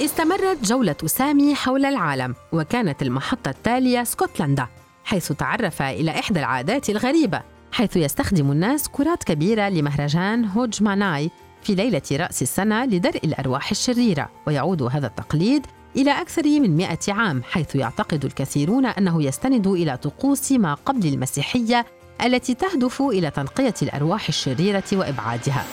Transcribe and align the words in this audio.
استمرت 0.00 0.64
جولة 0.64 0.96
سامي 1.06 1.54
حول 1.54 1.84
العالم 1.84 2.34
وكانت 2.52 3.02
المحطة 3.02 3.48
التالية 3.48 4.02
اسكتلندا 4.02 4.66
حيث 5.04 5.32
تعرف 5.32 5.82
إلى 5.82 6.10
إحدى 6.10 6.38
العادات 6.38 6.90
الغريبة 6.90 7.42
حيث 7.72 7.96
يستخدم 7.96 8.50
الناس 8.50 8.88
كرات 8.88 9.24
كبيرة 9.24 9.68
لمهرجان 9.68 10.44
هوج 10.44 10.82
ماناي 10.82 11.30
في 11.62 11.74
ليلة 11.74 12.02
رأس 12.12 12.42
السنة 12.42 12.84
لدرء 12.84 13.20
الأرواح 13.24 13.70
الشريرة 13.70 14.30
ويعود 14.46 14.82
هذا 14.82 15.06
التقليد 15.06 15.66
إلى 15.96 16.10
أكثر 16.10 16.42
من 16.42 16.76
مئة 16.76 17.12
عام 17.12 17.42
حيث 17.42 17.76
يعتقد 17.76 18.24
الكثيرون 18.24 18.86
أنه 18.86 19.22
يستند 19.22 19.66
إلى 19.66 19.96
طقوس 19.96 20.52
ما 20.52 20.74
قبل 20.74 21.06
المسيحية 21.08 21.86
التي 22.24 22.54
تهدف 22.54 23.02
إلى 23.02 23.30
تنقية 23.30 23.74
الأرواح 23.82 24.28
الشريرة 24.28 24.84
وإبعادها. 24.92 25.64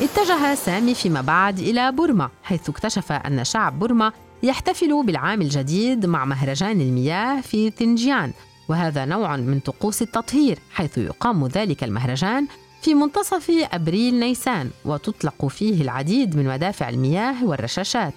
اتجه 0.00 0.54
سامي 0.54 0.94
فيما 0.94 1.20
بعد 1.20 1.58
إلى 1.58 1.92
بورما 1.92 2.30
حيث 2.42 2.68
اكتشف 2.68 3.12
أن 3.12 3.44
شعب 3.44 3.78
بورما 3.78 4.12
يحتفل 4.42 5.06
بالعام 5.06 5.42
الجديد 5.42 6.06
مع 6.06 6.24
مهرجان 6.24 6.80
المياه 6.80 7.40
في 7.40 7.70
تنجيان 7.70 8.32
وهذا 8.68 9.04
نوع 9.04 9.36
من 9.36 9.60
طقوس 9.60 10.02
التطهير 10.02 10.58
حيث 10.70 10.98
يقام 10.98 11.46
ذلك 11.46 11.84
المهرجان 11.84 12.46
في 12.82 12.94
منتصف 12.94 13.50
أبريل 13.72 14.20
نيسان 14.20 14.70
وتطلق 14.84 15.46
فيه 15.46 15.82
العديد 15.82 16.36
من 16.36 16.46
مدافع 16.46 16.88
المياه 16.88 17.44
والرشاشات. 17.44 18.14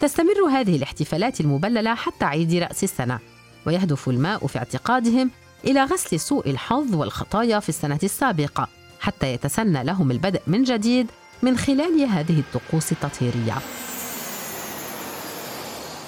تستمر 0.00 0.48
هذه 0.50 0.76
الاحتفالات 0.76 1.40
المبللة 1.40 1.94
حتى 1.94 2.24
عيد 2.24 2.54
رأس 2.54 2.84
السنة 2.84 3.18
ويهدف 3.66 4.08
الماء 4.08 4.46
في 4.46 4.58
اعتقادهم 4.58 5.30
إلى 5.64 5.84
غسل 5.84 6.20
سوء 6.20 6.50
الحظ 6.50 6.94
والخطايا 6.94 7.60
في 7.60 7.68
السنة 7.68 7.98
السابقة. 8.02 8.68
حتى 9.04 9.32
يتسنى 9.32 9.84
لهم 9.84 10.10
البدء 10.10 10.40
من 10.46 10.62
جديد 10.62 11.06
من 11.42 11.56
خلال 11.58 12.02
هذه 12.02 12.40
الطقوس 12.40 12.92
التطهيرية. 12.92 13.54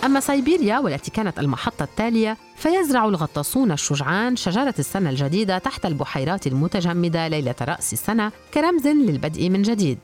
أما 0.04 0.20
سيبيريا 0.20 0.78
والتي 0.78 1.10
كانت 1.10 1.38
المحطة 1.38 1.82
التالية 1.82 2.36
فيزرع 2.56 3.04
الغطاسون 3.04 3.72
الشجعان 3.72 4.36
شجرة 4.36 4.74
السنة 4.78 5.10
الجديدة 5.10 5.58
تحت 5.58 5.86
البحيرات 5.86 6.46
المتجمدة 6.46 7.28
ليلة 7.28 7.54
رأس 7.62 7.92
السنة 7.92 8.32
كرمز 8.54 8.86
للبدء 8.86 9.50
من 9.50 9.62
جديد. 9.62 9.98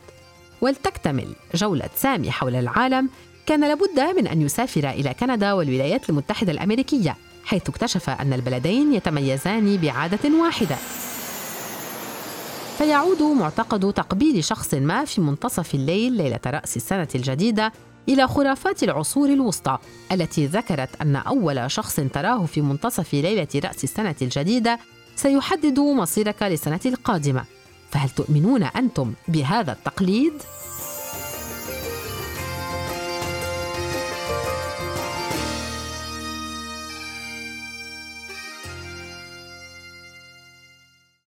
ولتكتمل 0.61 1.35
جولة 1.55 1.89
سامي 1.95 2.31
حول 2.31 2.55
العالم 2.55 3.09
كان 3.45 3.67
لابد 3.67 3.99
من 4.17 4.27
أن 4.27 4.41
يسافر 4.41 4.89
إلى 4.89 5.13
كندا 5.13 5.53
والولايات 5.53 6.09
المتحدة 6.09 6.51
الأمريكية 6.51 7.17
حيث 7.45 7.69
اكتشف 7.69 8.09
أن 8.09 8.33
البلدين 8.33 8.93
يتميزان 8.93 9.77
بعادة 9.77 10.29
واحدة. 10.41 10.75
فيعود 12.77 13.21
معتقد 13.21 13.93
تقبيل 13.93 14.43
شخص 14.43 14.73
ما 14.73 15.05
في 15.05 15.21
منتصف 15.21 15.75
الليل 15.75 16.13
ليلة 16.13 16.39
رأس 16.47 16.77
السنة 16.77 17.07
الجديدة 17.15 17.71
إلى 18.09 18.27
خرافات 18.27 18.83
العصور 18.83 19.29
الوسطى 19.29 19.77
التي 20.11 20.45
ذكرت 20.45 21.01
أن 21.01 21.15
أول 21.15 21.71
شخص 21.71 21.95
تراه 21.95 22.45
في 22.45 22.61
منتصف 22.61 23.13
ليلة 23.13 23.47
رأس 23.55 23.83
السنة 23.83 24.15
الجديدة 24.21 24.79
سيحدد 25.15 25.79
مصيرك 25.79 26.43
للسنة 26.43 26.79
القادمة 26.85 27.45
فهل 27.91 28.09
تؤمنون 28.09 28.63
أنتم 28.63 29.13
بهذا 29.27 29.71
التقليد؟ 29.71 30.33